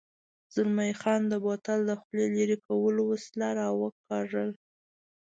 زلمی 0.53 0.91
خان 1.01 1.21
د 1.27 1.33
بوتل 1.43 1.79
د 1.85 1.91
خولې 2.01 2.27
لرې 2.37 2.57
کولو 2.67 3.01
وسیله 3.11 3.47
را 3.59 3.67
وکاږل. 3.81 4.49